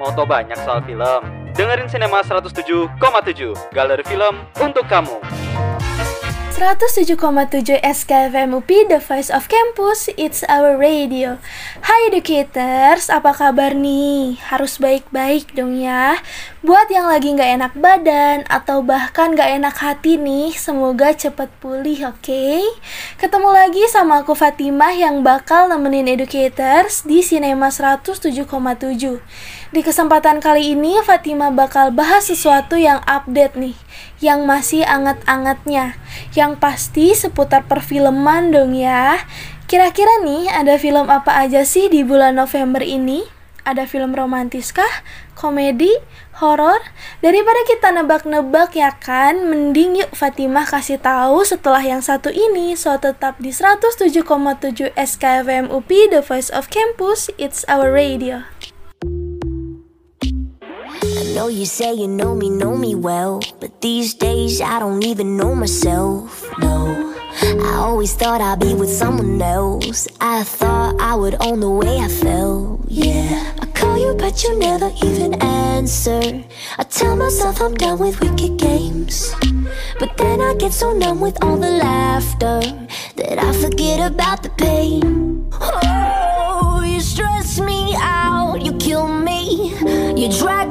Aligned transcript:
Mau 0.00 0.10
tau 0.12 0.26
banyak 0.28 0.58
soal 0.60 0.84
film? 0.84 1.22
Dengerin 1.54 1.86
Cinema 1.86 2.20
107,7, 2.20 2.98
galeri 3.70 4.02
film 4.02 4.42
untuk 4.58 4.84
kamu. 4.90 5.22
107,7 6.54 7.82
SKFM 7.82 8.54
UP, 8.54 8.70
The 8.86 9.02
Voice 9.02 9.26
of 9.30 9.50
Campus, 9.50 10.06
It's 10.14 10.46
Our 10.46 10.78
Radio. 10.78 11.42
Hai 11.82 12.14
educators, 12.14 13.10
apa 13.10 13.34
kabar 13.34 13.74
nih? 13.74 14.38
Harus 14.38 14.78
baik-baik 14.78 15.50
dong 15.58 15.74
ya. 15.74 16.14
Buat 16.64 16.88
yang 16.88 17.12
lagi 17.12 17.28
nggak 17.36 17.52
enak 17.60 17.72
badan 17.76 18.48
atau 18.48 18.80
bahkan 18.80 19.36
nggak 19.36 19.60
enak 19.60 19.76
hati 19.76 20.16
nih, 20.16 20.48
semoga 20.56 21.12
cepet 21.12 21.52
pulih, 21.60 22.08
oke? 22.08 22.24
Okay? 22.24 22.64
Ketemu 23.20 23.52
lagi 23.52 23.84
sama 23.92 24.24
aku 24.24 24.32
Fatimah 24.32 24.96
yang 24.96 25.20
bakal 25.20 25.68
nemenin 25.68 26.08
educators 26.08 27.04
di 27.04 27.20
Cinema 27.20 27.68
107,7. 27.68 28.48
Di 29.76 29.80
kesempatan 29.84 30.40
kali 30.40 30.72
ini, 30.72 30.96
Fatimah 31.04 31.52
bakal 31.52 31.92
bahas 31.92 32.32
sesuatu 32.32 32.80
yang 32.80 33.04
update 33.04 33.60
nih 33.60 33.76
yang 34.24 34.48
masih 34.48 34.88
anget-angetnya. 34.88 36.00
Yang 36.32 36.64
pasti 36.64 37.12
seputar 37.12 37.68
perfilman 37.68 38.56
dong 38.56 38.72
ya. 38.72 39.20
Kira-kira 39.68 40.24
nih 40.24 40.48
ada 40.48 40.80
film 40.80 41.12
apa 41.12 41.44
aja 41.44 41.60
sih 41.68 41.92
di 41.92 42.00
bulan 42.00 42.40
November 42.40 42.80
ini? 42.80 43.33
Ada 43.64 43.88
film 43.88 44.12
romantis 44.12 44.70
kah? 44.70 45.02
Komedi? 45.32 45.90
Horor? 46.36 46.80
Daripada 47.24 47.60
kita 47.64 47.88
nebak-nebak 47.96 48.76
ya 48.76 48.92
kan, 48.92 49.48
mending 49.48 50.04
yuk 50.04 50.12
Fatimah 50.12 50.68
kasih 50.68 51.00
tahu 51.00 51.42
setelah 51.48 51.80
yang 51.80 52.04
satu 52.04 52.28
ini. 52.28 52.76
So 52.76 52.94
tetap 53.00 53.40
di 53.40 53.50
107,7 53.50 54.92
SKFM 54.92 55.72
UP 55.72 55.88
The 55.88 56.20
Voice 56.20 56.52
of 56.52 56.68
Campus, 56.68 57.32
It's 57.40 57.64
Our 57.66 57.88
Radio. 57.88 58.44
know 61.34 61.48
you 61.48 61.66
say 61.66 61.92
you 61.92 62.06
know 62.06 62.34
me, 62.34 62.48
know 62.48 62.76
me 62.76 62.94
well. 62.94 63.40
But 63.60 63.80
these 63.80 64.14
days 64.14 64.60
I 64.60 64.78
don't 64.78 65.04
even 65.04 65.36
know 65.36 65.54
myself, 65.54 66.46
no. 66.58 67.12
I 67.42 67.74
always 67.76 68.14
thought 68.14 68.40
I'd 68.40 68.60
be 68.60 68.72
with 68.74 68.90
someone 68.90 69.42
else. 69.42 70.06
I 70.20 70.44
thought 70.44 70.94
I 71.00 71.14
would 71.16 71.36
own 71.40 71.60
the 71.60 71.70
way 71.70 71.98
I 71.98 72.08
felt, 72.08 72.86
yeah. 72.88 73.63
You, 74.04 74.14
but 74.14 74.44
you 74.44 74.58
never 74.58 74.92
even 75.02 75.32
answer. 75.40 76.44
I 76.76 76.82
tell 76.82 77.16
myself 77.16 77.62
I'm 77.62 77.74
done 77.74 77.98
with 77.98 78.20
wicked 78.20 78.58
games. 78.58 79.34
But 79.98 80.18
then 80.18 80.42
I 80.42 80.54
get 80.56 80.74
so 80.74 80.92
numb 80.92 81.20
with 81.20 81.42
all 81.42 81.56
the 81.56 81.70
laughter 81.70 82.60
that 83.16 83.38
I 83.38 83.50
forget 83.54 84.12
about 84.12 84.42
the 84.42 84.50
pain. 84.50 85.48
Oh, 85.58 86.82
you 86.84 87.00
stress 87.00 87.58
me 87.60 87.94
out, 87.96 88.60
you 88.60 88.74
kill 88.74 89.08
me, 89.08 89.72
you 90.20 90.28
drag 90.38 90.63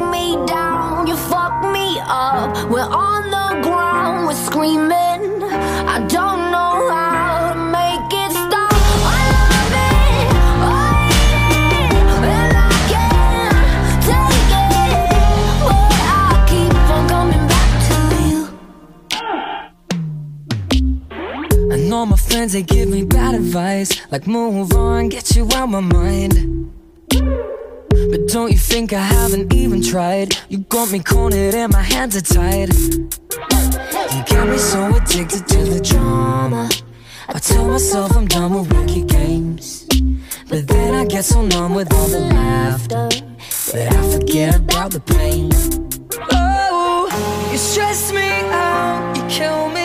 I 21.83 21.85
know 21.85 22.05
my 22.05 22.15
friends, 22.15 22.53
they 22.53 22.63
give 22.63 22.87
me 22.87 23.03
bad 23.03 23.35
advice. 23.35 24.09
Like 24.09 24.25
move 24.25 24.71
on, 24.71 25.09
get 25.09 25.35
you 25.35 25.49
out 25.53 25.67
my 25.67 25.81
mind. 25.81 26.71
But 27.09 28.27
don't 28.29 28.53
you 28.53 28.57
think 28.57 28.93
I 28.93 29.01
haven't 29.01 29.53
even 29.53 29.81
tried? 29.81 30.37
You 30.47 30.59
got 30.59 30.93
me 30.93 30.99
cornered 31.03 31.53
and 31.53 31.73
my 31.73 31.81
hands 31.81 32.15
are 32.15 32.21
tied. 32.21 32.73
You 32.73 34.23
got 34.31 34.47
me 34.47 34.57
so 34.57 34.95
addicted 34.95 35.45
to 35.45 35.57
the 35.65 35.81
drama. 35.83 36.69
I 37.27 37.39
tell 37.39 37.67
myself 37.67 38.15
I'm 38.15 38.27
done 38.27 38.53
with 38.53 38.71
wicked 38.71 39.09
games. 39.09 39.85
But 40.47 40.69
then 40.69 40.93
I 40.95 41.03
get 41.03 41.25
so 41.25 41.41
numb 41.41 41.75
with 41.75 41.91
all 41.93 42.07
the 42.07 42.19
laughter 42.19 43.09
That 43.73 43.91
I 43.91 44.19
forget 44.19 44.55
about 44.55 44.91
the 44.91 45.01
pain. 45.01 45.49
Oh, 46.31 47.49
you 47.51 47.57
stress 47.57 48.13
me 48.13 48.39
out, 48.51 49.17
you 49.17 49.23
kill 49.27 49.67
me 49.67 49.82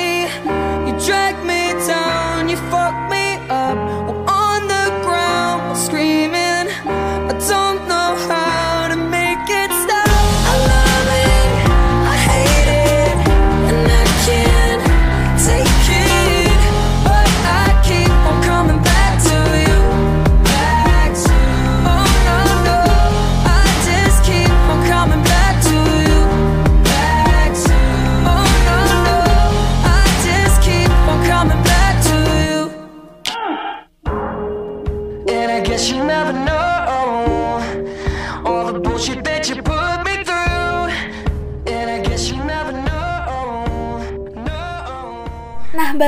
fuck 2.71 3.08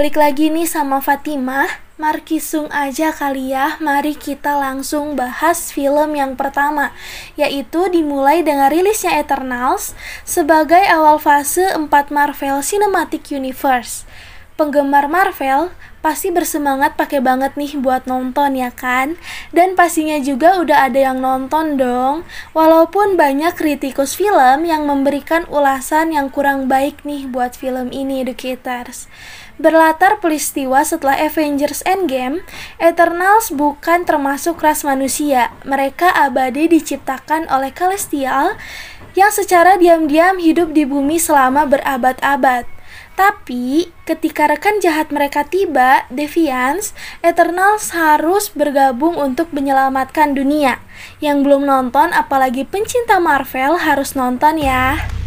balik 0.01 0.17
lagi 0.17 0.49
nih 0.49 0.65
sama 0.65 1.05
Fatimah. 1.05 1.69
Markisung 2.01 2.73
aja 2.73 3.13
kali 3.13 3.53
ya, 3.53 3.77
mari 3.85 4.17
kita 4.17 4.57
langsung 4.57 5.13
bahas 5.13 5.69
film 5.77 6.17
yang 6.17 6.41
pertama, 6.41 6.97
yaitu 7.37 7.85
dimulai 7.93 8.41
dengan 8.41 8.73
rilisnya 8.73 9.21
Eternals 9.21 9.93
sebagai 10.25 10.81
awal 10.89 11.21
fase 11.21 11.77
4 11.77 11.85
Marvel 12.09 12.65
Cinematic 12.65 13.29
Universe. 13.29 14.09
Penggemar 14.57 15.05
Marvel 15.13 15.69
pasti 16.01 16.33
bersemangat 16.33 16.97
pakai 16.97 17.21
banget 17.21 17.61
nih 17.61 17.77
buat 17.77 18.09
nonton 18.09 18.57
ya 18.57 18.73
kan? 18.73 19.21
Dan 19.53 19.77
pastinya 19.77 20.17
juga 20.17 20.57
udah 20.57 20.89
ada 20.89 21.13
yang 21.13 21.21
nonton 21.21 21.77
dong. 21.77 22.25
Walaupun 22.57 23.21
banyak 23.21 23.53
kritikus 23.53 24.17
film 24.17 24.65
yang 24.65 24.89
memberikan 24.89 25.45
ulasan 25.53 26.17
yang 26.17 26.33
kurang 26.33 26.73
baik 26.73 27.05
nih 27.05 27.29
buat 27.29 27.53
film 27.53 27.93
ini 27.93 28.25
educators. 28.25 29.13
Berlatar 29.61 30.25
peristiwa 30.25 30.81
setelah 30.81 31.21
Avengers 31.21 31.85
Endgame, 31.85 32.41
Eternals 32.81 33.53
bukan 33.53 34.09
termasuk 34.09 34.57
ras 34.65 34.89
manusia. 34.89 35.53
Mereka 35.69 36.09
abadi 36.17 36.65
diciptakan 36.65 37.45
oleh 37.53 37.69
Celestial 37.69 38.57
yang 39.13 39.29
secara 39.29 39.77
diam-diam 39.77 40.41
hidup 40.41 40.73
di 40.73 40.89
bumi 40.89 41.21
selama 41.21 41.69
berabad-abad. 41.69 42.65
Tapi, 43.21 43.93
ketika 44.09 44.49
rekan 44.49 44.81
jahat 44.81 45.13
mereka 45.13 45.45
tiba, 45.45 46.09
Deviants, 46.09 46.97
Eternals 47.21 47.93
harus 47.93 48.49
bergabung 48.49 49.21
untuk 49.21 49.53
menyelamatkan 49.53 50.33
dunia. 50.33 50.81
Yang 51.21 51.45
belum 51.45 51.69
nonton, 51.69 52.17
apalagi 52.17 52.65
pencinta 52.65 53.21
Marvel, 53.21 53.77
harus 53.77 54.17
nonton 54.17 54.57
ya. 54.57 55.20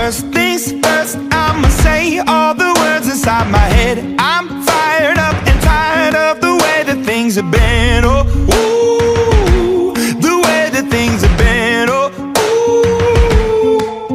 First 0.00 0.26
things 0.28 0.70
first, 0.86 1.16
I'ma 1.32 1.68
say 1.68 2.20
all 2.20 2.54
the 2.54 2.72
words 2.80 3.08
inside 3.08 3.50
my 3.50 3.58
head. 3.58 3.98
I'm 4.18 4.46
fired 4.62 5.18
up 5.18 5.34
and 5.48 5.60
tired 5.60 6.14
of 6.14 6.40
the 6.40 6.52
way 6.62 6.84
that 6.84 7.04
things 7.04 7.34
have 7.34 7.50
been. 7.50 8.04
Oh, 8.04 8.24
ooh, 8.54 9.92
the 10.26 10.36
way 10.46 10.70
that 10.70 10.86
things 10.88 11.22
have 11.22 11.36
been. 11.36 11.88
Oh, 11.90 12.12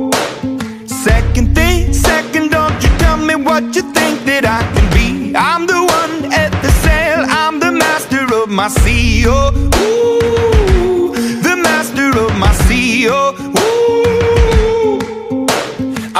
ooh. 0.07 0.87
Second 0.87 1.53
thing, 1.53 1.91
second, 1.93 2.51
don't 2.51 2.81
you 2.81 2.89
tell 2.97 3.17
me 3.17 3.35
what 3.35 3.75
you 3.75 3.83
think 3.91 4.23
that 4.23 4.45
I 4.45 4.63
can 4.73 4.87
be. 4.97 5.35
I'm 5.35 5.67
the 5.67 5.81
one 5.99 6.31
at 6.31 6.53
the 6.63 6.71
sail, 6.85 7.25
I'm 7.27 7.59
the 7.59 7.73
master 7.73 8.23
of 8.41 8.49
my 8.49 8.69
sea. 8.69 9.25
Oh, 9.27 9.51
ooh, 9.81 11.13
the 11.41 11.55
master 11.57 12.17
of 12.17 12.33
my 12.37 12.53
sea. 12.67 13.09
Oh, 13.09 13.33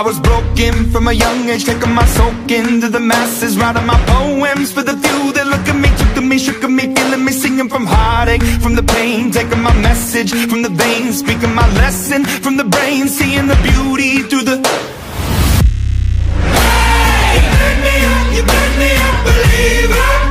was 0.03 0.19
broken 0.19 0.91
from 0.91 1.07
a 1.07 1.13
young 1.13 1.50
age, 1.50 1.63
taking 1.65 1.94
my 1.94 2.05
soak 2.05 2.51
into 2.51 2.89
the 2.89 3.00
masses, 3.00 3.57
writing 3.57 3.85
my 3.85 3.97
poems 4.05 4.71
for 4.71 4.83
the 4.83 4.97
few 4.97 5.31
that 5.31 5.47
look 5.47 5.65
at 5.67 5.77
me, 5.79 5.88
took 5.97 6.17
at 6.17 6.23
me, 6.23 6.38
shook 6.38 6.63
at 6.63 6.69
me, 6.69 6.94
feeling 6.94 7.23
me, 7.23 7.31
singing 7.31 7.69
from 7.69 7.85
heartache, 7.85 8.44
from 8.61 8.75
the 8.75 8.83
pain, 8.83 9.31
taking 9.31 9.61
my 9.61 9.73
message 9.81 10.31
from 10.50 10.61
the 10.61 10.69
veins, 10.69 11.19
speaking 11.19 11.53
my 11.55 11.67
lesson 11.75 12.25
from 12.25 12.57
the 12.57 12.65
brain, 12.65 13.07
seeing 13.07 13.47
the 13.47 13.55
beauty 13.63 14.23
through 14.23 14.44
the. 14.44 14.57
Hey, 16.51 17.39
you 17.39 17.51
burn 17.59 17.77
me 17.85 17.95
up, 18.11 18.27
you 18.35 18.44
burn 18.51 18.71
me 18.79 18.91
up, 19.07 19.23
your 19.25 20.23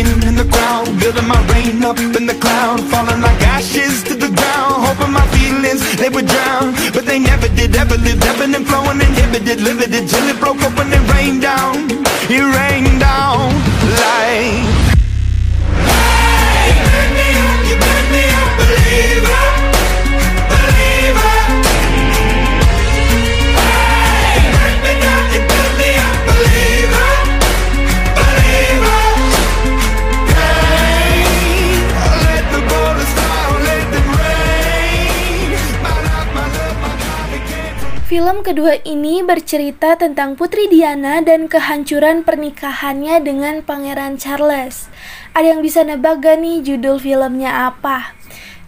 in 0.00 0.34
the 0.36 0.48
crowd, 0.50 0.86
building 0.98 1.28
my 1.28 1.40
rain 1.52 1.84
up 1.84 1.98
in 1.98 2.26
the 2.26 2.34
cloud, 2.40 2.80
falling 2.88 3.20
like 3.20 3.40
ashes 3.42 4.02
to 4.04 4.14
the 4.14 4.28
ground, 4.28 4.86
hoping 4.86 5.12
my 5.12 5.26
feelings 5.36 5.82
they 5.96 6.08
would 6.08 6.26
drown, 6.26 6.72
but 6.94 7.04
they 7.04 7.18
never 7.18 7.48
did. 7.48 7.76
Ever 7.76 7.96
lived, 7.96 8.24
ebbing 8.24 8.54
and 8.54 8.66
flowing, 8.66 9.00
inhibited, 9.00 9.60
limited 9.60 10.08
till 10.08 10.28
it 10.28 10.38
broke 10.40 10.62
open 10.62 10.92
and 10.92 11.04
rained 11.12 11.42
down. 11.42 11.88
It 12.30 12.40
rained 12.40 12.91
Kedua 38.42 38.74
ini 38.82 39.22
bercerita 39.22 39.94
tentang 39.94 40.34
Putri 40.34 40.66
Diana 40.66 41.22
dan 41.22 41.46
kehancuran 41.46 42.26
pernikahannya 42.26 43.22
dengan 43.22 43.62
Pangeran 43.62 44.18
Charles. 44.18 44.90
Ada 45.30 45.54
yang 45.54 45.62
bisa 45.62 45.86
nebak 45.86 46.26
gak 46.26 46.42
nih 46.42 46.58
judul 46.58 46.98
filmnya 46.98 47.70
apa? 47.70 48.18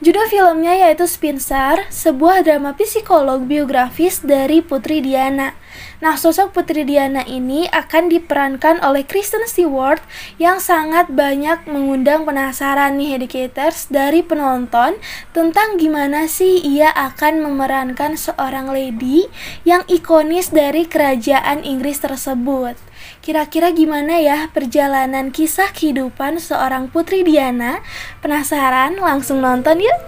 Judul 0.02 0.26
filmnya 0.26 0.74
yaitu 0.74 1.06
Spencer, 1.06 1.86
sebuah 1.86 2.42
drama 2.42 2.74
psikolog 2.74 3.46
biografis 3.46 4.18
dari 4.26 4.58
Putri 4.58 4.98
Diana. 4.98 5.54
Nah, 6.02 6.18
sosok 6.18 6.50
Putri 6.50 6.82
Diana 6.82 7.22
ini 7.22 7.70
akan 7.70 8.10
diperankan 8.10 8.82
oleh 8.82 9.06
Kristen 9.06 9.46
Stewart 9.46 10.02
yang 10.42 10.58
sangat 10.58 11.14
banyak 11.14 11.70
mengundang 11.70 12.26
penasaran 12.26 12.98
nih 12.98 13.22
educators 13.22 13.86
dari 13.86 14.26
penonton 14.26 14.98
tentang 15.30 15.78
gimana 15.78 16.26
sih 16.26 16.58
ia 16.58 16.90
akan 16.90 17.46
memerankan 17.46 18.18
seorang 18.18 18.74
lady 18.74 19.30
yang 19.62 19.86
ikonis 19.86 20.50
dari 20.50 20.90
kerajaan 20.90 21.62
Inggris 21.62 22.02
tersebut. 22.02 22.74
Kira-kira 23.24 23.72
gimana 23.72 24.20
ya 24.20 24.52
perjalanan 24.52 25.32
kisah 25.32 25.72
kehidupan 25.72 26.38
seorang 26.38 26.92
Putri 26.92 27.24
Diana? 27.24 27.80
Penasaran? 28.20 29.00
Langsung 29.00 29.40
nonton 29.40 29.80
yuk! 29.80 29.98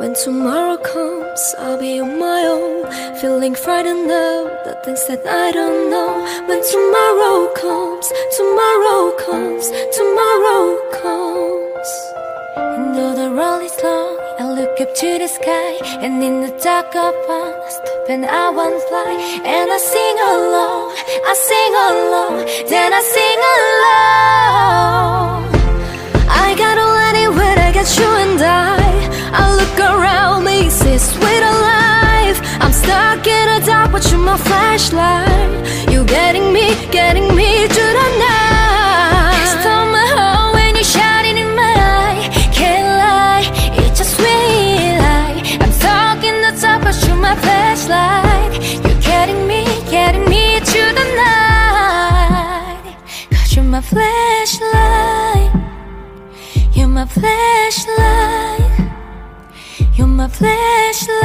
When 0.00 0.16
tomorrow 0.16 0.80
comes, 0.80 1.19
I'll 1.58 1.78
be 1.78 1.98
on 2.00 2.18
my 2.18 2.42
own, 2.44 2.84
feeling 3.16 3.54
frightened 3.54 4.10
of 4.10 4.44
the 4.66 4.74
things 4.84 5.06
that 5.06 5.24
I 5.26 5.50
don't 5.52 5.88
know. 5.88 6.20
When 6.46 6.60
tomorrow 6.72 7.48
comes, 7.56 8.06
tomorrow 8.36 9.02
comes, 9.24 9.64
tomorrow 9.96 10.76
comes. 11.00 11.88
And 12.76 12.94
though 12.94 13.14
the 13.16 13.30
road 13.32 13.62
is 13.64 13.72
long, 13.82 14.18
I 14.38 14.52
look 14.52 14.80
up 14.84 14.94
to 14.94 15.18
the 15.18 15.28
sky, 15.28 15.72
and 16.04 16.22
in 16.22 16.42
the 16.42 16.52
dark 16.62 16.94
of 16.94 17.14
one, 17.26 17.54
I 17.56 17.68
stop 17.70 18.08
and 18.10 18.26
I 18.26 18.50
won't 18.50 18.82
fly, 18.88 19.12
and 19.42 19.72
I 19.72 19.78
sing 19.78 20.16
along, 20.34 20.92
I 21.24 21.34
sing 21.48 21.72
along, 21.88 22.36
then 22.68 22.92
I 22.92 23.02
sing 23.16 23.40
along. 23.56 24.28
I 26.28 26.54
got 26.62 26.76
all 26.76 26.98
anywhere, 27.12 27.56
I 27.66 27.72
got 27.72 27.88
you 27.96 28.10
and 28.24 28.42
I. 28.42 28.79
I 29.32 29.54
look 29.54 29.78
around 29.78 30.44
me, 30.44 30.68
see 30.70 30.98
sweet 30.98 31.42
alive. 31.54 32.40
I'm 32.60 32.72
stuck 32.72 33.26
in 33.26 33.62
a 33.62 33.64
dark, 33.64 33.92
watching 33.92 34.20
my 34.20 34.36
flashlight. 34.36 35.90
You 35.90 36.04
getting 36.04 36.52
me, 36.52 36.74
getting 36.90 37.34
me 37.34 37.68
to 37.68 37.84
the 37.98 38.08
night. 38.26 39.46
Stole 39.60 39.86
my 39.98 40.06
heart 40.16 40.54
when 40.54 40.74
you're 40.74 40.84
shining 40.84 41.38
in 41.38 41.54
my 41.54 41.74
eye. 41.96 42.28
Can't 42.52 42.88
lie, 43.04 43.46
it's 43.84 44.00
a 44.00 44.04
sweet 44.04 44.98
lie. 44.98 45.42
I'm 45.62 45.72
stuck 45.72 46.24
in 46.24 46.36
the 46.42 46.52
dark, 46.60 46.84
watching 46.84 47.20
my 47.20 47.36
flashlight. 47.36 48.52
You 48.84 48.94
getting 49.00 49.46
me, 49.46 49.64
getting 49.90 50.24
me 50.28 50.58
to 50.58 50.82
the 50.98 51.06
night. 51.22 52.96
Cause 53.30 53.54
you're 53.54 53.64
my 53.64 53.80
flashlight. 53.80 55.52
You're 56.74 56.88
my 56.88 57.06
flashlight. 57.06 58.49
My 60.20 60.28
flashlight. 60.28 61.16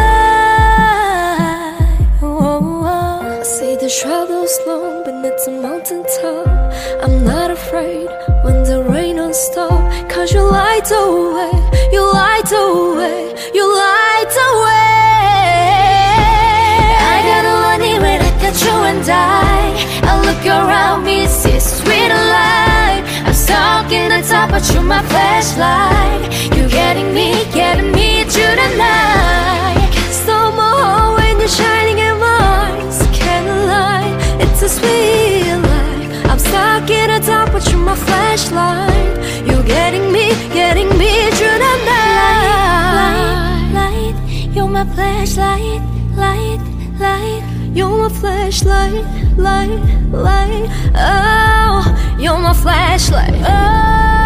Oh, 2.21 2.39
oh. 2.41 3.39
I 3.39 3.43
see 3.43 3.75
the 3.75 3.89
shadows 3.89 4.57
long 4.65 5.03
beneath 5.03 5.43
the 5.43 5.51
mountain 5.51 6.05
top. 6.21 6.47
I'm 7.03 7.25
not 7.25 7.51
afraid 7.51 8.07
when 8.45 8.63
the 8.63 8.85
rain 8.89 9.17
don't 9.17 9.35
stop. 9.35 9.83
Cause 10.09 10.31
you 10.31 10.43
light 10.43 10.85
the 10.85 11.54
but 24.55 24.73
you're 24.73 24.83
my 24.83 25.03
flashlight. 25.11 26.23
You're 26.55 26.69
getting 26.69 27.13
me, 27.13 27.43
getting 27.51 27.91
me 27.91 28.23
to 28.23 28.45
the 28.61 28.69
night. 28.77 29.91
My 30.55 30.69
heart 30.79 31.17
when 31.17 31.39
you're 31.41 31.49
shining 31.49 31.97
in 31.97 32.15
eyes. 32.23 32.99
Can't 33.19 33.49
it's 34.43 34.61
a 34.61 34.69
sweet 34.69 35.51
light. 35.69 36.09
I'm 36.31 36.39
stuck 36.39 36.89
in 36.89 37.07
the 37.11 37.19
top, 37.27 37.51
but 37.51 37.69
you're 37.69 37.85
my 37.91 37.97
flashlight. 38.07 39.15
You're 39.45 39.67
getting 39.75 40.09
me, 40.15 40.25
getting 40.59 40.89
me 41.01 41.13
to 41.39 41.49
the 41.63 41.73
night. 41.91 42.95
Light, 42.99 43.75
Light, 43.79 44.15
light, 44.15 44.55
you're 44.55 44.71
my 44.77 44.85
flashlight, 44.95 45.81
light, 46.15 46.61
light. 47.03 47.43
You're 47.77 47.97
my 48.03 48.09
flashlight, 48.21 49.03
light, 49.37 49.81
light. 50.27 50.67
Oh, 50.95 51.81
you're 52.17 52.39
my 52.39 52.53
flashlight. 52.53 53.35
Oh, 53.35 54.24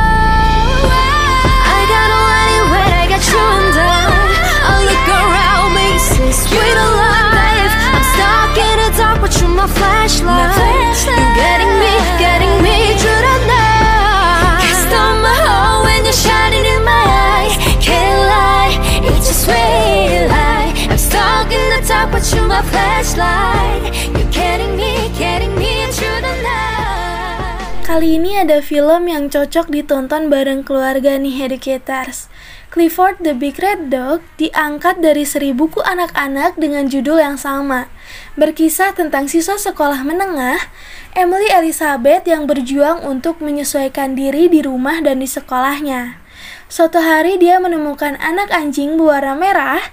but 10.29 11.06
you're 11.06 11.36
getting 11.36 11.74
me, 11.82 11.94
getting 12.18 12.56
me 12.63 12.77
through 13.00 13.22
the 13.27 13.38
night. 13.48 14.60
Cast 14.63 14.91
on 14.94 15.22
my 15.22 15.38
heart 15.48 15.86
when 15.86 16.03
you're 16.03 16.13
shining 16.13 16.65
in 16.65 16.84
my 16.84 17.06
eye. 17.32 17.51
Can't 17.82 18.22
lie, 18.34 18.74
it's 19.10 19.29
a 19.29 19.34
sweet 19.34 20.27
lie. 20.27 20.74
I'm 20.89 20.98
stuck 20.98 21.51
in 21.51 21.65
the 21.74 21.88
dark 21.88 22.13
with 22.13 22.34
you, 22.34 22.41
my 22.48 22.62
flashlight. 22.62 23.78
Kali 28.00 28.15
ini 28.15 28.39
ada 28.39 28.63
film 28.63 29.12
yang 29.12 29.27
cocok 29.27 29.75
ditonton 29.75 30.32
bareng 30.32 30.63
keluarga 30.63 31.20
nih 31.20 31.51
educators. 31.51 32.32
Clifford 32.72 33.20
the 33.20 33.36
Big 33.36 33.60
Red 33.60 33.91
Dog 33.91 34.24
diangkat 34.39 35.03
dari 35.03 35.27
seri 35.27 35.51
buku 35.51 35.84
anak-anak 35.84 36.56
dengan 36.56 36.88
judul 36.88 37.20
yang 37.20 37.36
sama. 37.36 37.91
Berkisah 38.39 38.96
tentang 38.96 39.27
siswa 39.27 39.60
sekolah 39.60 40.08
menengah, 40.08 40.72
Emily 41.12 41.51
Elizabeth 41.51 42.24
yang 42.24 42.48
berjuang 42.48 43.03
untuk 43.03 43.44
menyesuaikan 43.44 44.15
diri 44.15 44.48
di 44.48 44.63
rumah 44.63 45.03
dan 45.03 45.20
di 45.20 45.27
sekolahnya. 45.27 46.24
Suatu 46.72 47.03
hari 47.03 47.36
dia 47.36 47.60
menemukan 47.60 48.15
anak 48.24 48.48
anjing 48.56 48.96
berwarna 48.96 49.36
merah 49.36 49.84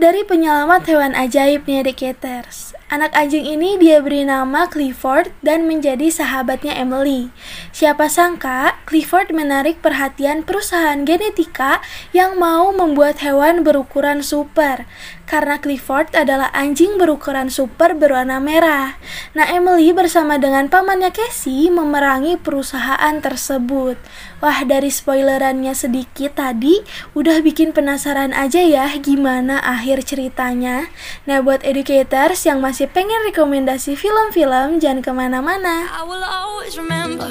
dari 0.00 0.24
penyelamat 0.24 0.88
hewan 0.88 1.12
ajaib 1.12 1.68
nih 1.68 1.84
educators. 1.84 2.79
Anak 2.90 3.14
anjing 3.14 3.46
ini 3.46 3.78
dia 3.78 4.02
beri 4.02 4.26
nama 4.26 4.66
Clifford 4.66 5.30
dan 5.46 5.70
menjadi 5.70 6.10
sahabatnya 6.10 6.74
Emily. 6.74 7.30
Siapa 7.70 8.10
sangka 8.10 8.82
Clifford 8.82 9.30
menarik 9.30 9.78
perhatian 9.78 10.42
perusahaan 10.42 10.98
genetika 11.06 11.78
yang 12.10 12.34
mau 12.34 12.74
membuat 12.74 13.22
hewan 13.22 13.62
berukuran 13.62 14.26
super. 14.26 14.90
Karena 15.30 15.62
Clifford 15.62 16.10
adalah 16.18 16.50
anjing 16.50 16.98
berukuran 16.98 17.54
super 17.54 17.94
berwarna 17.94 18.42
merah. 18.42 18.98
Nah, 19.38 19.46
Emily 19.46 19.94
bersama 19.94 20.42
dengan 20.42 20.66
pamannya 20.66 21.14
Casey 21.14 21.70
memerangi 21.70 22.34
perusahaan 22.34 23.14
tersebut. 23.22 23.94
Wah, 24.42 24.66
dari 24.66 24.90
spoilerannya 24.90 25.70
sedikit 25.76 26.34
tadi 26.34 26.82
udah 27.14 27.44
bikin 27.46 27.70
penasaran 27.70 28.34
aja 28.34 28.58
ya 28.58 28.90
gimana 28.98 29.62
akhir 29.62 30.02
ceritanya. 30.02 30.90
Nah, 31.30 31.38
buat 31.44 31.62
educators 31.62 32.42
yang 32.42 32.58
masih 32.58 32.79
pengen 32.86 33.20
rekomendasi 33.28 33.98
film-film, 33.98 34.80
jangan 34.80 35.04
kemana-mana. 35.04 35.90
I 35.92 36.02
will 36.06 36.24
always 36.24 36.78
remember 36.78 37.28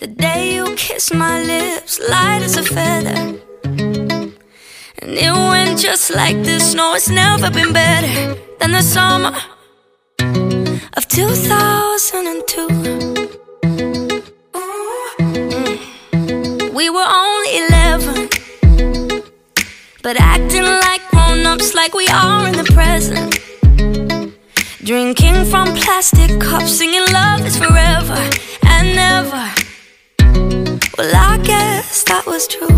the 0.00 0.06
day 0.06 0.56
you 0.56 0.64
kissed 0.76 1.12
my 1.12 1.44
lips, 1.44 2.00
light 2.00 2.40
as 2.40 2.56
a 2.56 2.64
feather. 2.64 3.36
And 5.02 5.12
it 5.12 5.32
went 5.32 5.78
just 5.78 6.10
like 6.14 6.42
this. 6.44 6.72
No, 6.72 6.94
it's 6.94 7.08
never 7.08 7.50
been 7.50 7.72
better 7.72 8.36
than 8.60 8.72
the 8.72 8.82
summer 8.82 9.36
of 10.96 11.06
2002. 11.08 12.68
Mm. 14.56 16.72
We 16.72 16.88
were 16.88 17.04
only 17.04 17.58
11, 17.68 18.28
but 20.02 20.16
acting 20.16 20.64
like 20.64 20.99
grown 21.30 21.46
ups, 21.46 21.74
like 21.74 21.94
we 21.94 22.06
are 22.08 22.48
in 22.48 22.54
the 22.56 22.64
present. 22.74 23.38
Drinking 24.82 25.44
from 25.44 25.66
plastic 25.74 26.40
cups, 26.40 26.78
singing 26.78 27.06
love 27.12 27.44
is 27.46 27.56
forever 27.56 28.20
and 28.66 28.94
never. 28.96 29.46
Well, 30.98 31.12
I 31.14 31.38
guess 31.42 32.02
that 32.04 32.24
was 32.26 32.48
true. 32.48 32.68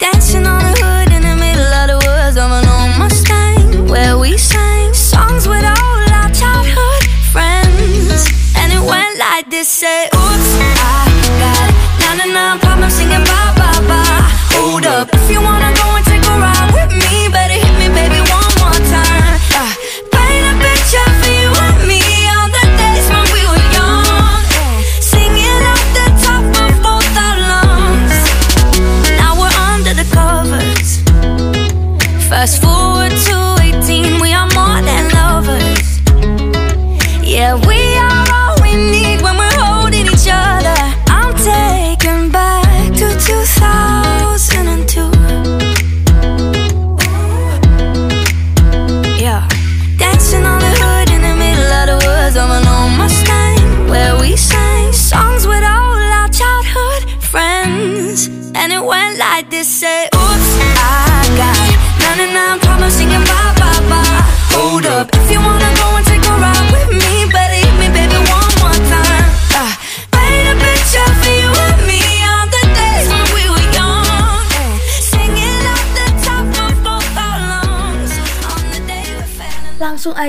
Dancing 0.00 0.46
on 0.46 0.62
the 0.68 0.74
hood 0.82 1.10
in 1.16 1.22
the 1.22 1.36
middle 1.44 1.72
of 1.80 1.86
the 1.92 1.98
woods 2.06 2.36
of 2.36 2.50
an 2.58 2.66
old 2.76 2.92
Mustang, 2.98 3.88
where 3.88 4.18
we 4.18 4.36
sang 4.36 4.92
songs 4.94 5.48
with 5.48 5.64
all 5.64 6.02
our 6.20 6.30
childhood 6.30 7.02
friends. 7.32 8.30
And 8.56 8.72
it 8.72 8.82
went 8.88 9.18
like 9.18 9.50
this: 9.50 9.68
say, 9.68 10.08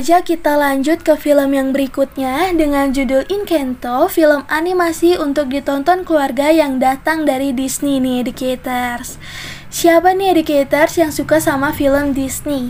aja 0.05 0.21
kita 0.21 0.53
lanjut 0.53 1.01
ke 1.01 1.17
film 1.17 1.57
yang 1.57 1.73
berikutnya 1.73 2.53
dengan 2.53 2.93
judul 2.93 3.25
Encanto, 3.25 4.05
film 4.05 4.45
animasi 4.53 5.17
untuk 5.17 5.49
ditonton 5.49 6.05
keluarga 6.05 6.53
yang 6.53 6.77
datang 6.77 7.25
dari 7.25 7.49
Disney 7.49 7.97
nih, 7.97 8.21
Educators. 8.21 9.17
Siapa 9.73 10.13
nih 10.13 10.37
Educators 10.37 11.01
yang 11.01 11.09
suka 11.09 11.41
sama 11.41 11.73
film 11.73 12.13
Disney? 12.13 12.69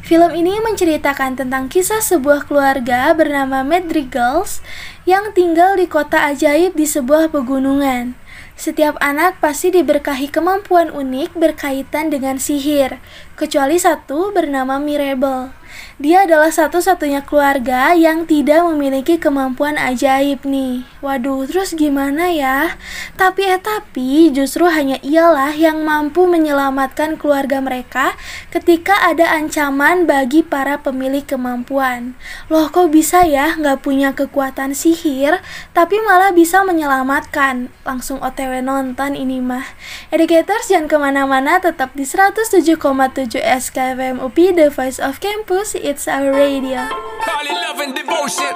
Film 0.00 0.32
ini 0.32 0.56
menceritakan 0.56 1.36
tentang 1.36 1.68
kisah 1.68 2.00
sebuah 2.00 2.48
keluarga 2.48 3.12
bernama 3.12 3.60
Madrigals 3.60 4.64
yang 5.04 5.36
tinggal 5.36 5.76
di 5.76 5.84
kota 5.84 6.32
ajaib 6.32 6.72
di 6.72 6.88
sebuah 6.88 7.28
pegunungan. 7.28 8.16
Setiap 8.56 8.96
anak 9.04 9.36
pasti 9.44 9.68
diberkahi 9.68 10.32
kemampuan 10.32 10.88
unik 10.88 11.36
berkaitan 11.36 12.08
dengan 12.08 12.40
sihir, 12.40 13.04
kecuali 13.36 13.76
satu 13.76 14.32
bernama 14.32 14.80
Mirabel. 14.80 15.59
Dia 16.00 16.24
adalah 16.24 16.48
satu-satunya 16.48 17.28
keluarga 17.28 17.92
yang 17.92 18.24
tidak 18.24 18.64
memiliki 18.64 19.20
kemampuan 19.20 19.76
ajaib 19.76 20.48
nih. 20.48 20.88
Waduh, 21.04 21.44
terus 21.44 21.76
gimana 21.76 22.32
ya? 22.32 22.76
Tapi 23.20 23.44
eh 23.44 23.60
tapi 23.60 24.32
justru 24.32 24.64
hanya 24.64 24.96
ialah 25.04 25.52
yang 25.52 25.84
mampu 25.84 26.24
menyelamatkan 26.24 27.20
keluarga 27.20 27.60
mereka 27.60 28.16
ketika 28.48 28.96
ada 29.04 29.28
ancaman 29.36 30.08
bagi 30.08 30.40
para 30.40 30.80
pemilik 30.80 31.24
kemampuan. 31.24 32.16
Loh 32.48 32.72
kok 32.72 32.88
bisa 32.92 33.28
ya 33.28 33.56
nggak 33.60 33.84
punya 33.84 34.16
kekuatan 34.16 34.72
sihir 34.72 35.40
tapi 35.76 36.00
malah 36.00 36.32
bisa 36.32 36.64
menyelamatkan? 36.64 37.68
Langsung 37.84 38.24
otw 38.24 38.64
nonton 38.64 39.12
ini 39.12 39.44
mah. 39.44 39.68
Educators 40.08 40.72
jangan 40.72 40.88
ke 40.88 40.96
mana-mana 40.96 41.60
tetap 41.60 41.92
di 41.92 42.08
107,7 42.08 43.36
SKFM 43.36 44.16
UPI 44.20 44.56
The 44.56 44.68
Voice 44.72 44.96
of 44.96 45.20
Campus 45.20 45.69
It's 45.74 46.08
our 46.08 46.32
radio. 46.32 46.88
Call 47.22 47.46
it 47.46 47.52
love 47.52 47.78
and 47.78 47.94
devotion. 47.94 48.50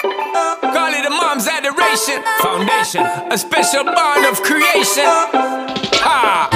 Call 0.00 0.92
it 0.94 1.04
a 1.04 1.10
mom's 1.10 1.46
adoration. 1.46 2.22
Foundation, 2.40 3.04
a 3.04 3.36
special 3.36 3.84
bond 3.84 4.24
of 4.24 4.40
creation. 4.42 5.04
Ha! 6.00 6.48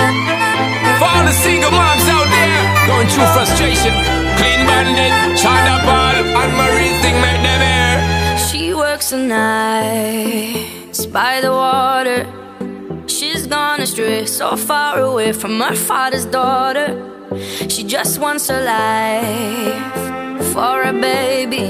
For 0.99 1.05
all 1.05 1.25
the 1.25 1.33
single 1.33 1.71
moms 1.71 2.09
out 2.09 2.25
there 2.25 2.87
going 2.89 3.07
through 3.09 3.29
frustration. 3.37 3.93
Clean 4.41 4.65
bandit, 4.65 5.39
China 5.39 5.85
ball, 5.85 6.17
and 6.41 6.53
Marie 6.57 6.97
thing 7.03 7.21
make 7.21 7.43
them 7.45 7.61
air. 7.61 8.39
She 8.39 8.73
works 8.73 9.11
the 9.11 9.19
nights 9.19 11.05
by 11.05 11.41
the 11.43 11.53
water. 11.53 12.27
She's 13.09 13.47
gone 13.47 13.81
astray, 13.81 14.25
so 14.25 14.57
far 14.57 15.01
away 15.01 15.33
from 15.33 15.61
her 15.61 15.75
father's 15.75 16.25
daughter. 16.25 17.12
She 17.69 17.85
just 17.85 18.19
wants 18.19 18.51
a 18.51 18.61
life 18.63 20.53
for 20.53 20.83
a 20.83 20.93
baby. 20.93 21.69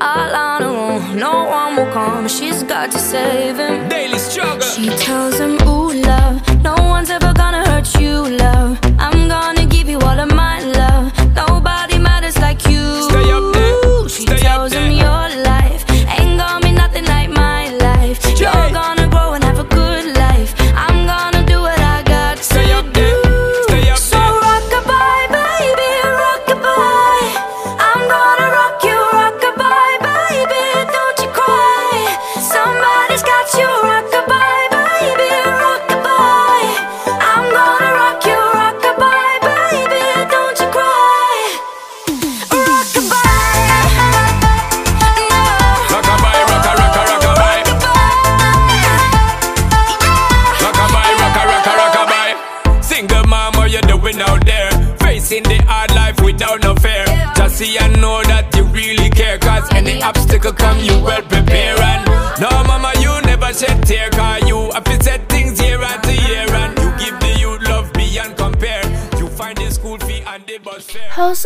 All 0.00 0.34
on 0.34 0.62
her 0.62 0.68
own, 0.68 1.18
no 1.18 1.44
one 1.44 1.76
will 1.76 1.92
come. 1.92 2.28
She's 2.28 2.62
got 2.62 2.90
to 2.92 2.98
save 2.98 3.58
him. 3.58 3.88
Daily 3.88 4.18
struggle. 4.18 4.60
She 4.60 4.88
tells 4.96 5.38
him, 5.38 5.54
Ooh, 5.68 5.92
love, 5.92 6.62
no 6.62 6.74
one's 6.74 7.10
ever 7.10 7.32
gonna 7.34 7.66
hurt 7.68 7.88
you, 8.00 8.28
love. 8.36 8.78
I'm 8.98 9.28
gonna 9.28 9.61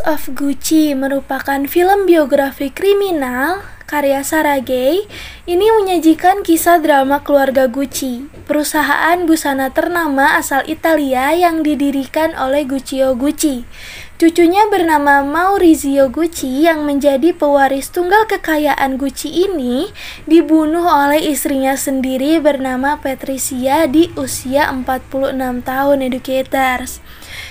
of 0.06 0.30
Gucci 0.38 0.94
merupakan 0.94 1.66
film 1.66 2.06
biografi 2.06 2.70
kriminal 2.70 3.66
karya 3.90 4.22
Sarah 4.22 4.62
Gay. 4.62 5.02
Ini 5.50 5.66
menyajikan 5.82 6.46
kisah 6.46 6.78
drama 6.78 7.26
keluarga 7.26 7.66
Gucci. 7.66 8.30
perusahaan 8.46 9.26
busana 9.26 9.75
ternama 9.75 10.38
asal 10.38 10.62
Italia 10.70 11.34
yang 11.34 11.66
didirikan 11.66 12.38
oleh 12.38 12.62
Guccio 12.62 13.18
Gucci. 13.18 13.66
Cucunya 14.16 14.70
bernama 14.70 15.26
Maurizio 15.26 16.06
Gucci 16.08 16.62
yang 16.62 16.86
menjadi 16.86 17.34
pewaris 17.34 17.90
tunggal 17.90 18.30
kekayaan 18.30 18.96
Gucci 19.02 19.28
ini 19.28 19.90
dibunuh 20.30 20.86
oleh 20.86 21.20
istrinya 21.26 21.75
sendiri 21.75 22.38
bernama 22.38 23.02
Patricia 23.02 23.90
di 23.90 24.14
usia 24.14 24.70
46 24.70 25.34
tahun 25.66 25.98
educators. 26.06 27.02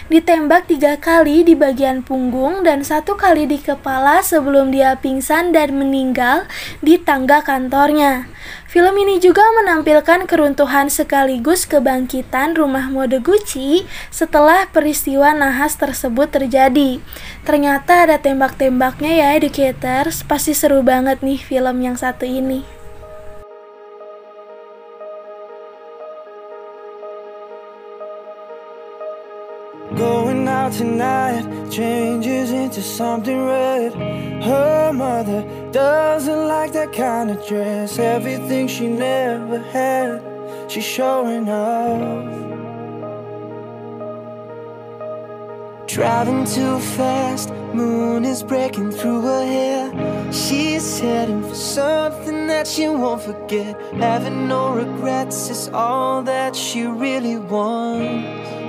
Ditembak 0.06 0.70
tiga 0.70 1.01
kali 1.01 1.42
di 1.42 1.58
bagian 1.58 2.06
punggung 2.06 2.62
dan 2.62 2.86
satu 2.86 3.18
kali 3.18 3.50
di 3.50 3.58
kepala 3.58 4.22
sebelum 4.22 4.70
dia 4.70 4.94
pingsan 5.01 5.50
dan 5.50 5.74
meninggal 5.75 6.46
di 6.86 7.01
tangga 7.01 7.42
kantornya. 7.42 8.30
Film 8.70 8.94
ini 9.01 9.18
juga 9.18 9.42
menampilkan 9.63 10.30
keruntuhan 10.30 10.92
sekaligus 10.92 11.65
kebangkitan 11.65 12.54
rumah 12.54 12.92
mode 12.92 13.18
Gucci 13.24 13.88
setelah 14.13 14.70
peristiwa 14.70 15.34
nahas 15.34 15.80
tersebut 15.80 16.30
terjadi. 16.30 17.01
Ternyata 17.48 18.06
ada 18.06 18.22
tembak-tembaknya 18.22 19.12
ya 19.15 19.27
educators, 19.39 20.22
pasti 20.22 20.54
seru 20.54 20.86
banget 20.86 21.24
nih 21.25 21.39
film 21.39 21.82
yang 21.82 21.98
satu 21.98 22.27
ini. 22.27 22.85
Tonight 30.77 31.70
changes 31.72 32.51
into 32.51 32.82
something 32.82 33.46
red. 33.46 33.94
Her 34.44 34.91
mother 34.91 35.41
doesn't 35.72 36.48
like 36.48 36.74
that 36.74 36.91
kind 36.91 37.32
of 37.32 37.46
dress. 37.48 37.98
Everything 37.98 38.67
she 38.67 38.88
never 38.88 39.60
had, 39.60 40.22
she's 40.70 40.84
showing 40.84 41.48
off. 41.48 42.46
Driving 45.88 46.44
too 46.46 46.79
fast, 46.98 47.51
moon 47.74 48.25
is 48.25 48.44
breaking 48.44 48.91
through 48.91 49.22
her 49.22 49.46
hair. 49.46 50.34
She's 50.34 51.00
heading 51.00 51.41
for 51.41 51.55
something 51.55 52.48
that 52.48 52.67
she 52.67 52.89
won't 52.89 53.22
forget. 53.22 53.79
Having 53.94 54.50
no 54.50 54.74
regrets 54.74 55.50
is 55.50 55.70
all 55.70 56.22
that 56.24 56.53
she 56.53 56.84
really 56.84 57.38
wants. 57.38 58.64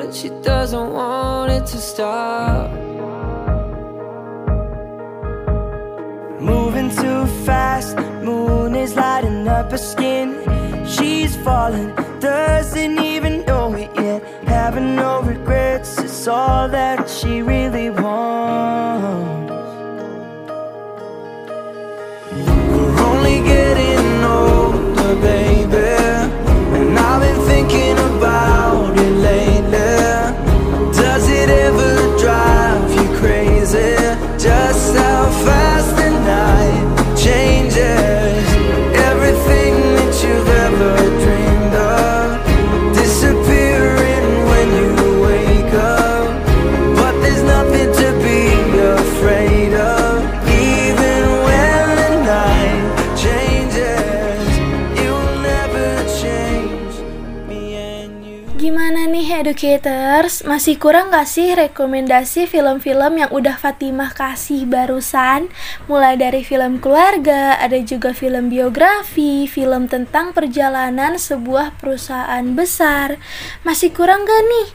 And 0.00 0.14
she 0.14 0.28
doesn't 0.42 0.92
want 0.92 1.52
it 1.52 1.66
to 1.66 1.76
stop. 1.76 2.70
Moving 6.40 6.90
too 6.90 7.26
fast, 7.44 7.96
moon 8.22 8.74
is 8.74 8.96
lighting 8.96 9.46
up 9.46 9.70
her 9.70 9.78
skin. 9.78 10.42
She's 10.86 11.36
falling, 11.36 11.94
doesn't 12.18 12.98
even 12.98 13.44
know 13.44 13.72
it 13.74 13.90
yet. 13.94 14.22
Having 14.48 14.96
no 14.96 15.22
regrets, 15.22 15.98
it's 15.98 16.26
all 16.26 16.68
that 16.68 17.08
she 17.08 17.42
really 17.42 17.90
wants. 17.90 19.52
We're 22.74 23.00
only 23.10 23.38
getting 23.52 24.24
older, 24.24 25.14
baby. 25.20 25.86
And 26.78 26.98
I've 26.98 27.20
been 27.20 27.40
thinking 27.46 27.98
about 28.16 28.53
educators? 59.34 60.46
Masih 60.46 60.78
kurang 60.78 61.10
gak 61.10 61.26
sih 61.26 61.58
rekomendasi 61.58 62.46
film-film 62.46 63.18
yang 63.18 63.30
udah 63.34 63.58
Fatimah 63.58 64.14
kasih 64.14 64.62
barusan? 64.70 65.50
Mulai 65.90 66.14
dari 66.14 66.46
film 66.46 66.78
keluarga, 66.78 67.58
ada 67.58 67.74
juga 67.82 68.14
film 68.14 68.46
biografi, 68.46 69.50
film 69.50 69.90
tentang 69.90 70.30
perjalanan 70.30 71.18
sebuah 71.18 71.74
perusahaan 71.82 72.46
besar. 72.54 73.18
Masih 73.66 73.90
kurang 73.90 74.22
gak 74.22 74.42
nih? 74.46 74.68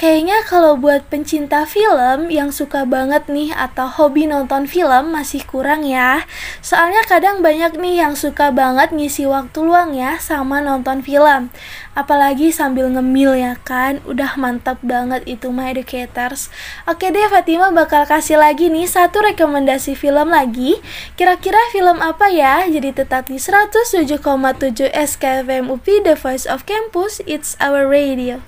Kayaknya 0.00 0.42
kalau 0.50 0.74
buat 0.74 1.06
pencinta 1.06 1.62
film 1.62 2.26
yang 2.26 2.50
suka 2.50 2.82
banget 2.82 3.30
nih 3.30 3.54
atau 3.54 3.86
hobi 3.86 4.26
nonton 4.26 4.66
film 4.66 5.14
masih 5.14 5.46
kurang 5.46 5.86
ya. 5.86 6.26
Soalnya 6.58 7.06
kadang 7.06 7.38
banyak 7.38 7.78
nih 7.78 8.02
yang 8.02 8.18
suka 8.18 8.50
banget 8.50 8.90
ngisi 8.90 9.30
waktu 9.30 9.62
luang 9.62 9.94
ya 9.94 10.18
sama 10.18 10.58
nonton 10.58 11.06
film. 11.06 11.54
Apalagi 11.94 12.50
sambil 12.50 12.90
ngemil 12.90 13.38
ya 13.38 13.54
kan. 13.62 14.02
Udah 14.02 14.34
mantap 14.34 14.82
banget 14.82 15.22
itu 15.28 15.54
my 15.54 15.70
educators. 15.70 16.50
Oke 16.90 17.14
deh 17.14 17.30
Fatima 17.30 17.70
bakal 17.70 18.02
kasih 18.02 18.42
lagi 18.42 18.74
nih 18.74 18.90
satu 18.90 19.22
rekomendasi 19.22 19.94
film 19.94 20.34
lagi. 20.34 20.82
Kira-kira 21.14 21.62
film 21.70 22.02
apa 22.02 22.26
ya? 22.26 22.66
Jadi 22.66 22.90
tetap 22.90 23.30
di 23.30 23.38
107,7 23.38 24.18
SKFM 24.90 25.70
UPI 25.70 26.02
The 26.02 26.18
Voice 26.18 26.50
of 26.50 26.66
Campus. 26.66 27.22
It's 27.22 27.54
our 27.62 27.86
radio. 27.86 28.42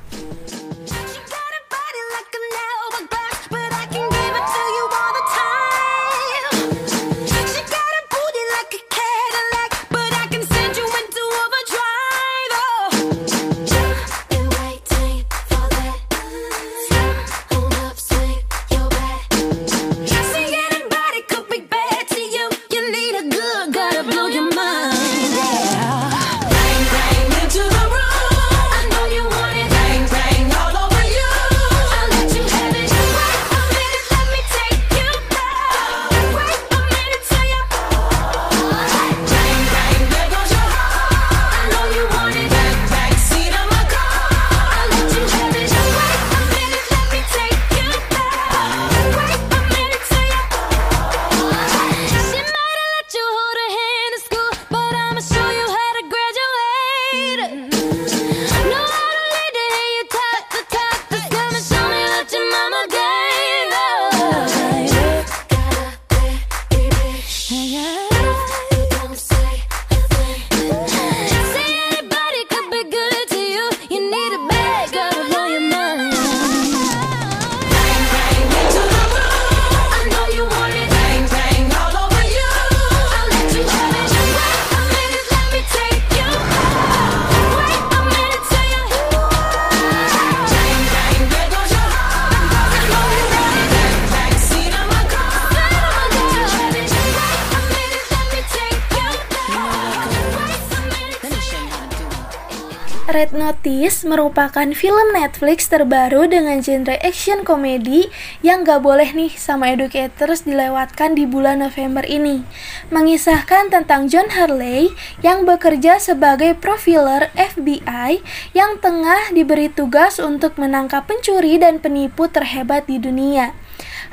Merupakan 104.03 104.67
film 104.75 105.15
Netflix 105.15 105.71
terbaru 105.71 106.27
dengan 106.27 106.59
genre 106.59 106.99
action 106.99 107.47
komedi 107.47 108.11
yang 108.43 108.67
gak 108.67 108.83
boleh 108.83 109.15
nih 109.15 109.31
sama 109.39 109.71
educators 109.71 110.43
dilewatkan 110.43 111.15
di 111.15 111.23
bulan 111.23 111.63
November 111.63 112.03
ini. 112.03 112.43
Mengisahkan 112.91 113.71
tentang 113.71 114.11
John 114.11 114.35
Hurley 114.35 114.91
yang 115.23 115.47
bekerja 115.47 116.03
sebagai 116.03 116.59
profiler 116.59 117.31
FBI 117.39 118.19
yang 118.59 118.83
tengah 118.83 119.31
diberi 119.31 119.71
tugas 119.71 120.19
untuk 120.19 120.59
menangkap 120.59 121.07
pencuri 121.07 121.63
dan 121.63 121.79
penipu 121.79 122.27
terhebat 122.27 122.91
di 122.91 122.99
dunia. 122.99 123.55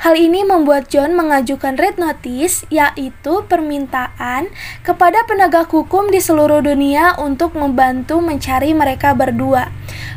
Hal 0.00 0.16
ini 0.16 0.40
membuat 0.40 0.88
John 0.88 1.12
mengajukan 1.12 1.76
red 1.76 2.00
notice, 2.00 2.64
yaitu 2.72 3.44
permintaan 3.44 4.48
kepada 4.80 5.20
penegak 5.28 5.68
hukum 5.68 6.08
di 6.08 6.16
seluruh 6.16 6.64
dunia 6.64 7.12
untuk 7.20 7.52
membantu 7.52 8.24
mencari 8.24 8.72
mereka 8.72 9.12
berdua. 9.12 9.68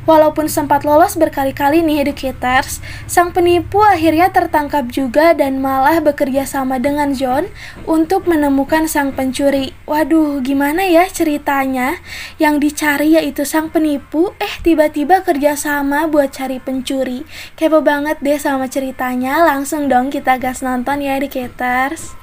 Walaupun 0.05 0.45
sempat 0.45 0.85
lolos 0.85 1.17
berkali-kali 1.17 1.81
nih 1.81 2.05
educators, 2.05 2.77
sang 3.09 3.33
penipu 3.33 3.81
akhirnya 3.81 4.29
tertangkap 4.29 4.85
juga 4.93 5.33
dan 5.33 5.57
malah 5.57 5.97
bekerja 5.97 6.45
sama 6.45 6.77
dengan 6.77 7.11
John 7.17 7.49
untuk 7.89 8.29
menemukan 8.29 8.85
sang 8.85 9.17
pencuri. 9.17 9.73
Waduh, 9.89 10.45
gimana 10.45 10.85
ya 10.85 11.09
ceritanya? 11.09 11.97
Yang 12.37 12.55
dicari 12.69 13.17
yaitu 13.17 13.49
sang 13.49 13.73
penipu, 13.73 14.37
eh 14.37 14.61
tiba-tiba 14.61 15.25
kerja 15.25 15.57
sama 15.57 16.05
buat 16.05 16.29
cari 16.29 16.61
pencuri. 16.61 17.25
Kepo 17.57 17.81
banget 17.81 18.21
deh 18.21 18.37
sama 18.37 18.69
ceritanya, 18.69 19.41
langsung 19.41 19.64
dong 19.65 20.13
kita 20.13 20.37
gas 20.37 20.61
nonton 20.61 21.01
ya 21.01 21.17
educators. 21.17 22.13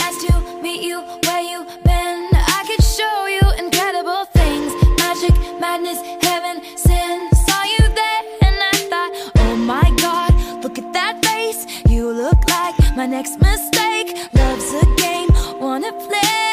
Nice 0.00 0.18
to 0.24 0.32
meet 0.64 0.80
you 0.80 1.04
where 1.28 1.44
you've 1.44 1.68
been. 1.84 2.32
I 2.32 2.64
could 2.64 2.80
show 2.80 3.28
you 3.28 3.44
incredible 3.60 4.24
things 4.32 4.72
magic, 4.96 5.36
madness, 5.60 6.00
heaven, 6.24 6.64
sin. 6.72 7.28
Saw 7.44 7.62
you 7.68 7.84
there 7.92 8.22
and 8.48 8.56
I 8.56 8.74
thought, 8.88 9.12
Oh 9.36 9.56
my 9.60 9.92
god, 10.00 10.32
look 10.64 10.80
at 10.80 10.88
that 10.96 11.20
face. 11.20 11.68
You 11.84 12.08
look 12.08 12.40
like 12.48 12.96
my 12.96 13.04
next 13.04 13.36
mistake. 13.44 14.16
Love's 14.32 14.72
a 14.72 14.88
game, 14.96 15.28
wanna 15.60 15.92
play. 15.92 16.51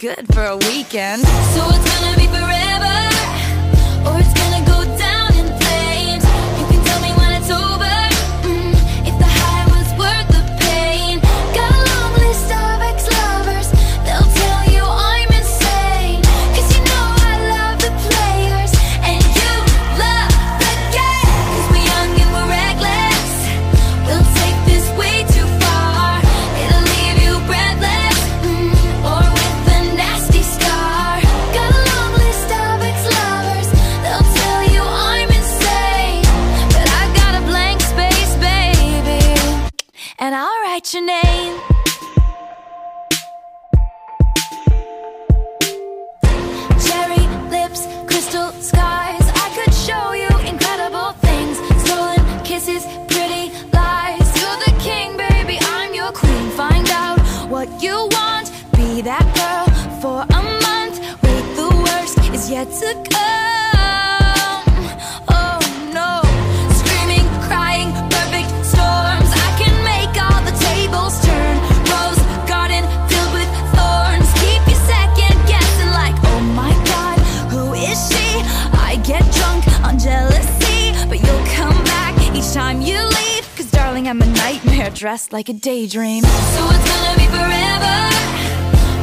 Good 0.00 0.26
for 0.32 0.42
a 0.44 0.56
weekend. 0.56 1.20
So 1.20 1.60
it's 1.68 2.00
gonna 2.00 2.16
be 2.16 2.26
daydream. 85.60 86.24
So 86.24 86.60
it's 86.72 86.86
gonna 86.88 87.14
be 87.20 87.28
forever, 87.28 87.98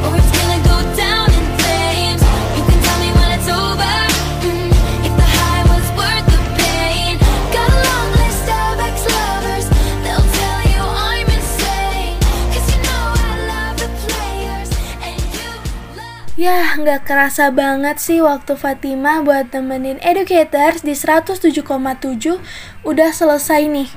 or 0.02 0.10
it's 0.18 0.32
gonna 0.34 0.60
go 0.66 0.78
down 0.98 1.30
in 1.30 1.44
flames. 1.62 2.22
You 2.58 2.62
can 2.66 2.78
tell 2.82 2.98
me 2.98 3.10
when 3.14 3.30
it's 3.38 3.46
over. 3.46 3.94
mm, 4.42 4.70
if 5.06 5.14
the 5.14 5.28
high 5.38 5.62
was 5.70 5.86
worth 5.94 6.26
the 6.26 6.40
pain. 6.58 7.14
Got 7.54 7.70
a 7.70 7.80
long 7.86 8.08
list 8.18 8.46
of 8.50 8.74
ex-lovers. 8.82 9.66
They'll 10.02 10.28
tell 10.34 10.60
you 10.66 10.82
I'm 10.82 11.28
insane. 11.30 12.18
'Cause 12.50 12.66
you 12.74 12.80
know 12.82 13.06
I 13.14 13.30
love 13.46 13.74
the 13.78 13.90
players 14.02 14.70
and 15.06 15.18
you 15.30 15.50
love. 15.94 16.26
Yah, 16.34 16.74
nggak 16.74 17.06
kerasa 17.06 17.54
banget 17.54 18.02
sih 18.02 18.18
waktu 18.18 18.58
Fatima 18.58 19.22
buat 19.22 19.54
temenin 19.54 20.02
educators 20.02 20.82
di 20.82 20.98
107,7 20.98 22.42
udah 22.82 23.10
selesai 23.14 23.70
nih. 23.70 23.90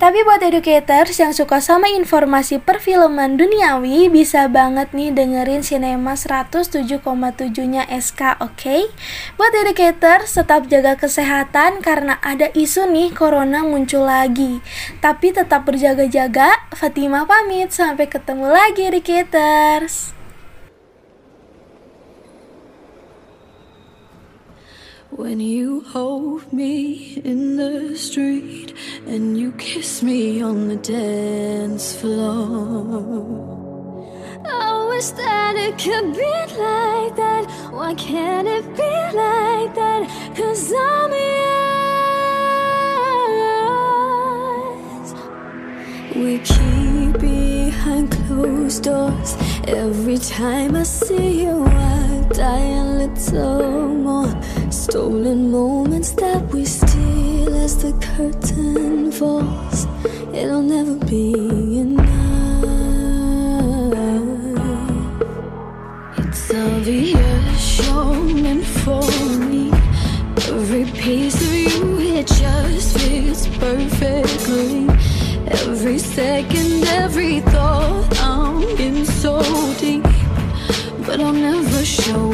Tapi 0.00 0.24
buat 0.24 0.40
educators 0.40 1.20
yang 1.20 1.36
suka 1.36 1.60
sama 1.60 1.84
informasi 1.92 2.56
perfilman 2.56 3.36
duniawi 3.36 4.08
bisa 4.08 4.48
banget 4.48 4.96
nih 4.96 5.12
dengerin 5.12 5.60
Cinema 5.60 6.16
107,7-nya 6.16 7.84
SK, 7.84 8.40
oke? 8.40 8.88
Buat 9.36 9.52
educators 9.60 10.32
tetap 10.32 10.72
jaga 10.72 10.96
kesehatan 10.96 11.84
karena 11.84 12.16
ada 12.24 12.48
isu 12.56 12.88
nih 12.88 13.12
corona 13.12 13.60
muncul 13.60 14.08
lagi. 14.08 14.64
Tapi 15.04 15.36
tetap 15.36 15.68
berjaga-jaga. 15.68 16.64
Fatima 16.72 17.28
pamit, 17.28 17.68
sampai 17.68 18.08
ketemu 18.08 18.48
lagi 18.48 18.88
educators. 18.88 20.16
When 25.10 25.42
you 25.42 25.84
hold 25.92 26.52
me 26.52 27.18
in 27.20 27.56
the 27.60 27.98
street 27.98 28.72
and 29.10 29.36
you 29.36 29.50
kiss 29.52 30.02
me 30.04 30.40
on 30.40 30.68
the 30.68 30.76
dance 30.76 31.96
floor. 31.96 32.46
Oh, 34.44 34.46
I 34.46 34.86
wish 34.88 35.08
that 35.22 35.56
it 35.56 35.76
could 35.78 36.14
be 36.14 36.36
like 36.62 37.16
that. 37.16 37.44
Why 37.72 37.94
can't 37.94 38.46
it 38.46 38.64
be 38.76 38.94
like 39.22 39.74
that? 39.74 40.06
Cause 40.36 40.72
I'm 40.72 41.10
yours. 44.92 45.08
We 46.14 46.38
keep 46.38 47.18
behind 47.20 48.12
closed 48.12 48.84
doors. 48.84 49.36
Every 49.66 50.18
time 50.18 50.76
I 50.76 50.84
see 50.84 51.42
you, 51.42 51.64
I 51.64 52.26
die 52.32 52.74
a 52.78 52.84
little 53.00 53.88
more. 53.88 54.32
Stolen 54.70 55.50
moments 55.50 56.12
that 56.12 56.48
we 56.52 56.64
steal 56.64 57.29
as 57.48 57.76
the 57.82 57.92
curtain 58.14 59.12
falls. 59.12 59.86
It'll 60.34 60.62
never 60.62 60.96
be 61.06 61.34
enough. 61.80 62.10
It's 66.18 66.54
obvious 66.54 67.86
you're 67.86 68.62
for 68.84 69.02
me. 69.38 69.70
Every 70.48 70.84
piece 70.84 71.40
of 71.40 71.52
you, 71.52 71.98
it 72.16 72.26
just 72.26 72.98
fits 72.98 73.46
perfectly. 73.58 74.88
Every 75.46 75.98
second, 75.98 76.84
every 76.84 77.40
thought, 77.40 78.20
I'm 78.20 78.62
in 78.78 79.04
so 79.04 79.42
deep. 79.78 80.04
But 81.06 81.20
I'll 81.20 81.32
never 81.32 81.84
show 81.84 82.29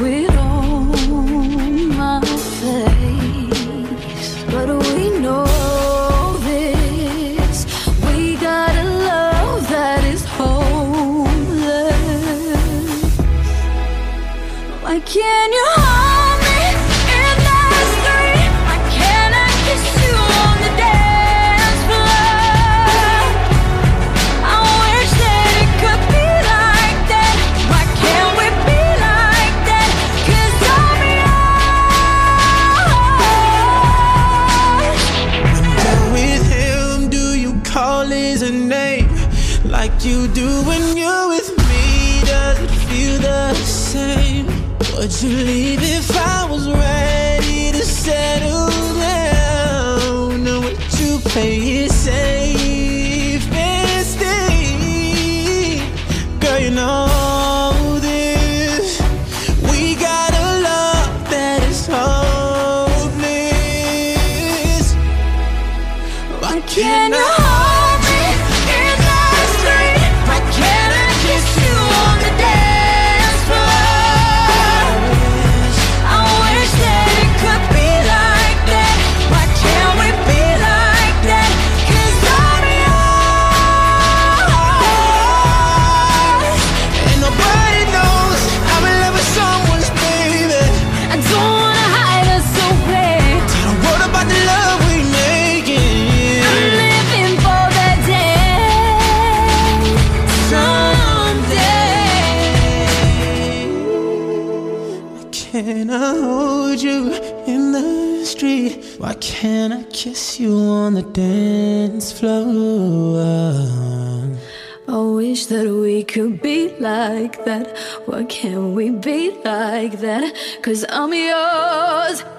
wish 115.37 115.46
that 115.46 115.68
we 115.68 116.03
could 116.03 116.40
be 116.40 116.70
like 116.79 117.44
that. 117.44 117.77
Why 118.07 118.25
can't 118.25 118.75
we 118.75 118.88
be 118.88 119.33
like 119.44 120.01
that? 120.01 120.35
Cause 120.62 120.83
I'm 120.88 121.12
yours. 121.12 122.36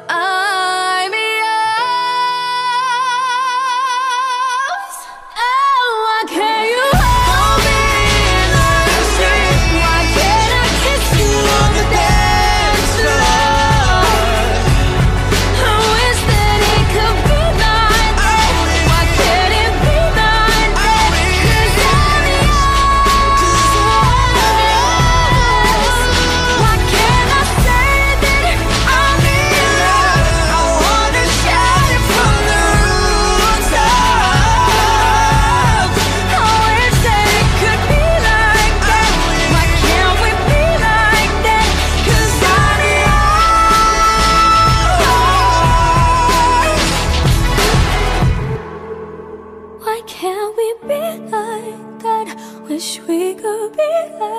I 54.09 54.36